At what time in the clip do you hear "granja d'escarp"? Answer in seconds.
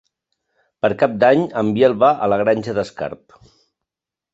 2.45-3.41